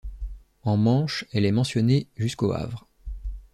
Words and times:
En 0.63 0.77
Manche 0.77 1.25
elle 1.31 1.45
est 1.45 1.51
mentionnée 1.51 2.07
jusqu’au 2.17 2.53
Havre. 2.53 2.87